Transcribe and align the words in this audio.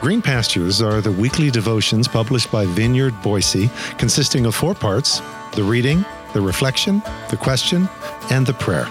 Green 0.00 0.22
Pastures 0.22 0.80
are 0.80 1.02
the 1.02 1.12
weekly 1.12 1.50
devotions 1.50 2.08
published 2.08 2.50
by 2.50 2.64
Vineyard 2.64 3.12
Boise, 3.20 3.68
consisting 3.98 4.46
of 4.46 4.54
four 4.54 4.74
parts 4.74 5.20
the 5.52 5.62
reading, 5.62 6.06
the 6.32 6.40
reflection, 6.40 7.02
the 7.28 7.36
question, 7.36 7.86
and 8.30 8.46
the 8.46 8.54
prayer. 8.54 8.86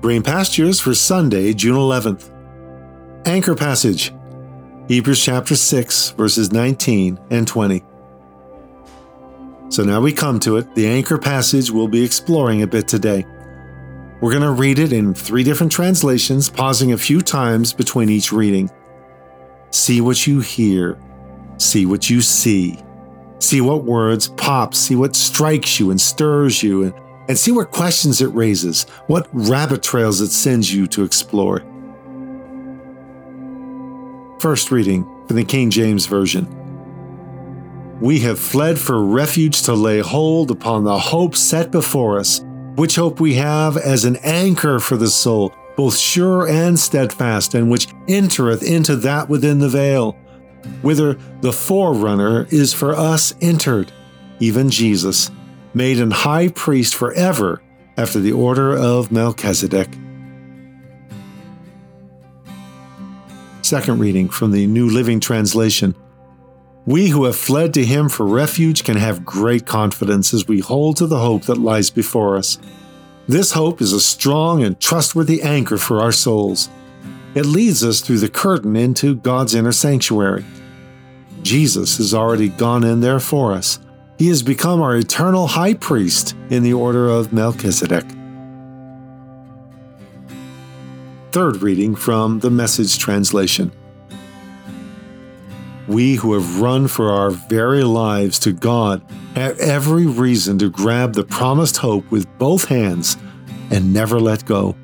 Green 0.00 0.22
Pastures 0.22 0.80
for 0.80 0.94
Sunday, 0.94 1.52
June 1.52 1.76
11th. 1.76 2.30
Anchor 3.26 3.54
Passage 3.54 4.14
Hebrews 4.88 5.22
chapter 5.22 5.54
6, 5.54 6.10
verses 6.10 6.50
19 6.50 7.18
and 7.28 7.46
20. 7.46 7.82
So 9.68 9.82
now 9.82 10.00
we 10.00 10.14
come 10.14 10.40
to 10.40 10.56
it, 10.56 10.74
the 10.74 10.86
anchor 10.86 11.18
passage 11.18 11.70
we'll 11.70 11.88
be 11.88 12.02
exploring 12.02 12.62
a 12.62 12.66
bit 12.66 12.88
today. 12.88 13.26
We're 14.20 14.30
going 14.30 14.42
to 14.42 14.50
read 14.52 14.78
it 14.78 14.92
in 14.92 15.12
three 15.12 15.42
different 15.42 15.72
translations, 15.72 16.48
pausing 16.48 16.92
a 16.92 16.98
few 16.98 17.20
times 17.20 17.72
between 17.72 18.08
each 18.08 18.32
reading. 18.32 18.70
See 19.70 20.00
what 20.00 20.26
you 20.26 20.40
hear, 20.40 20.98
see 21.58 21.84
what 21.84 22.08
you 22.08 22.20
see, 22.20 22.78
see 23.40 23.60
what 23.60 23.84
words 23.84 24.28
pop, 24.28 24.74
see 24.74 24.94
what 24.94 25.16
strikes 25.16 25.80
you 25.80 25.90
and 25.90 26.00
stirs 26.00 26.62
you, 26.62 26.84
and, 26.84 26.94
and 27.28 27.38
see 27.38 27.50
what 27.50 27.72
questions 27.72 28.20
it 28.20 28.28
raises, 28.28 28.84
what 29.08 29.28
rabbit 29.32 29.82
trails 29.82 30.20
it 30.20 30.30
sends 30.30 30.72
you 30.72 30.86
to 30.86 31.02
explore. 31.02 31.64
First 34.38 34.70
reading 34.70 35.04
from 35.26 35.36
the 35.36 35.44
King 35.44 35.70
James 35.70 36.06
Version. 36.06 36.46
We 38.00 38.20
have 38.20 38.38
fled 38.38 38.78
for 38.78 39.04
refuge 39.04 39.62
to 39.62 39.74
lay 39.74 40.00
hold 40.00 40.50
upon 40.50 40.84
the 40.84 40.98
hope 40.98 41.34
set 41.34 41.70
before 41.70 42.18
us, 42.18 42.44
which 42.76 42.96
hope 42.96 43.20
we 43.20 43.34
have 43.34 43.76
as 43.76 44.04
an 44.04 44.16
anchor 44.16 44.78
for 44.78 44.96
the 44.96 45.08
soul, 45.08 45.54
both 45.76 45.96
sure 45.96 46.48
and 46.48 46.78
steadfast, 46.78 47.54
and 47.54 47.70
which 47.70 47.88
entereth 48.08 48.62
into 48.62 48.96
that 48.96 49.28
within 49.28 49.58
the 49.58 49.68
veil, 49.68 50.12
whither 50.82 51.14
the 51.40 51.52
forerunner 51.52 52.46
is 52.50 52.72
for 52.72 52.94
us 52.94 53.34
entered, 53.40 53.92
even 54.40 54.70
Jesus, 54.70 55.30
made 55.72 56.00
an 56.00 56.10
high 56.10 56.48
priest 56.48 56.94
forever 56.94 57.62
after 57.96 58.18
the 58.18 58.32
order 58.32 58.76
of 58.76 59.12
Melchizedek. 59.12 59.88
Second 63.62 63.98
reading 63.98 64.28
from 64.28 64.50
the 64.50 64.66
New 64.66 64.90
Living 64.90 65.20
Translation. 65.20 65.94
We 66.86 67.08
who 67.08 67.24
have 67.24 67.36
fled 67.36 67.72
to 67.74 67.84
him 67.84 68.10
for 68.10 68.26
refuge 68.26 68.84
can 68.84 68.98
have 68.98 69.24
great 69.24 69.64
confidence 69.64 70.34
as 70.34 70.46
we 70.46 70.60
hold 70.60 70.98
to 70.98 71.06
the 71.06 71.18
hope 71.18 71.44
that 71.44 71.56
lies 71.56 71.88
before 71.88 72.36
us. 72.36 72.58
This 73.26 73.52
hope 73.52 73.80
is 73.80 73.94
a 73.94 74.00
strong 74.00 74.62
and 74.62 74.78
trustworthy 74.78 75.40
anchor 75.40 75.78
for 75.78 76.02
our 76.02 76.12
souls. 76.12 76.68
It 77.34 77.46
leads 77.46 77.82
us 77.82 78.02
through 78.02 78.18
the 78.18 78.28
curtain 78.28 78.76
into 78.76 79.14
God's 79.14 79.54
inner 79.54 79.72
sanctuary. 79.72 80.44
Jesus 81.42 81.96
has 81.96 82.12
already 82.12 82.50
gone 82.50 82.84
in 82.84 83.00
there 83.00 83.20
for 83.20 83.52
us. 83.52 83.78
He 84.18 84.28
has 84.28 84.42
become 84.42 84.82
our 84.82 84.96
eternal 84.96 85.46
high 85.46 85.74
priest 85.74 86.36
in 86.50 86.62
the 86.62 86.74
order 86.74 87.08
of 87.08 87.32
Melchizedek. 87.32 88.04
Third 91.32 91.62
reading 91.62 91.96
from 91.96 92.40
the 92.40 92.50
Message 92.50 92.98
translation. 92.98 93.72
We 95.86 96.14
who 96.14 96.32
have 96.32 96.60
run 96.60 96.88
for 96.88 97.10
our 97.10 97.30
very 97.30 97.84
lives 97.84 98.38
to 98.40 98.52
God 98.52 99.02
have 99.34 99.58
every 99.58 100.06
reason 100.06 100.58
to 100.58 100.70
grab 100.70 101.12
the 101.12 101.24
promised 101.24 101.76
hope 101.76 102.10
with 102.10 102.26
both 102.38 102.66
hands 102.66 103.18
and 103.70 103.92
never 103.92 104.18
let 104.18 104.46
go. 104.46 104.76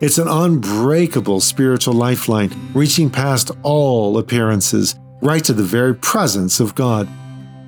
It's 0.00 0.18
an 0.18 0.26
unbreakable 0.26 1.40
spiritual 1.40 1.94
lifeline, 1.94 2.50
reaching 2.74 3.08
past 3.08 3.52
all 3.62 4.18
appearances, 4.18 4.96
right 5.20 5.44
to 5.44 5.52
the 5.52 5.62
very 5.62 5.94
presence 5.94 6.58
of 6.58 6.74
God, 6.74 7.08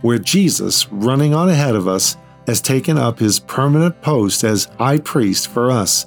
where 0.03 0.19
Jesus, 0.19 0.91
running 0.91 1.33
on 1.33 1.49
ahead 1.49 1.77
of 1.77 1.87
us, 1.87 2.17
has 2.49 2.61
taken 2.61 2.99
up 2.99 3.21
his 3.21 3.39
permanent 3.39 4.03
post 4.03 4.43
as 4.43 4.65
high 4.79 4.99
priest 4.99 5.47
for 5.47 5.71
us 5.71 6.07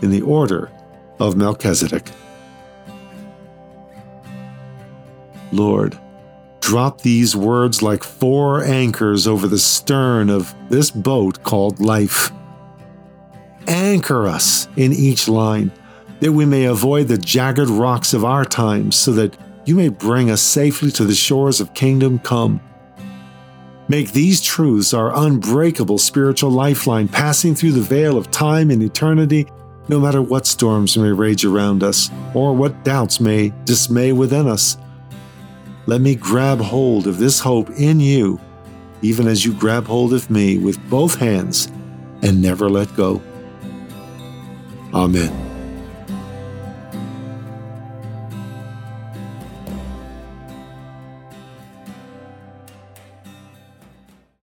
in 0.00 0.10
the 0.10 0.22
order 0.22 0.70
of 1.18 1.36
Melchizedek. 1.36 2.08
Lord, 5.52 5.98
drop 6.60 7.00
these 7.00 7.34
words 7.34 7.82
like 7.82 8.02
four 8.02 8.64
anchors 8.64 9.26
over 9.26 9.46
the 9.46 9.58
stern 9.58 10.30
of 10.30 10.54
this 10.68 10.90
boat 10.90 11.42
called 11.42 11.80
life. 11.80 12.30
Anchor 13.66 14.26
us 14.26 14.68
in 14.76 14.92
each 14.92 15.28
line, 15.28 15.70
that 16.20 16.32
we 16.32 16.44
may 16.44 16.64
avoid 16.64 17.08
the 17.08 17.18
jagged 17.18 17.68
rocks 17.68 18.14
of 18.14 18.24
our 18.24 18.44
times, 18.44 18.96
so 18.96 19.12
that 19.12 19.36
you 19.64 19.74
may 19.74 19.88
bring 19.88 20.30
us 20.30 20.42
safely 20.42 20.90
to 20.92 21.04
the 21.04 21.14
shores 21.14 21.60
of 21.60 21.74
kingdom 21.74 22.18
come. 22.18 22.60
Make 23.88 24.12
these 24.12 24.40
truths 24.42 24.92
our 24.92 25.16
unbreakable 25.16 25.98
spiritual 25.98 26.50
lifeline, 26.50 27.08
passing 27.08 27.54
through 27.54 27.72
the 27.72 27.80
veil 27.80 28.18
of 28.18 28.30
time 28.30 28.70
and 28.70 28.82
eternity 28.82 29.46
no 29.88 29.98
matter 29.98 30.20
what 30.20 30.46
storms 30.46 30.96
may 30.96 31.10
rage 31.10 31.44
around 31.44 31.82
us 31.82 32.10
or 32.34 32.54
what 32.54 32.84
doubts 32.84 33.20
may 33.20 33.52
dismay 33.64 34.12
within 34.12 34.46
us. 34.46 34.76
Let 35.88 36.02
me 36.02 36.16
grab 36.16 36.60
hold 36.60 37.06
of 37.06 37.16
this 37.16 37.40
hope 37.40 37.70
in 37.70 37.98
you, 37.98 38.38
even 39.00 39.26
as 39.26 39.46
you 39.46 39.54
grab 39.54 39.86
hold 39.86 40.12
of 40.12 40.30
me 40.30 40.58
with 40.58 40.78
both 40.90 41.14
hands 41.14 41.72
and 42.20 42.42
never 42.42 42.68
let 42.68 42.94
go. 42.94 43.22
Amen. 44.92 45.47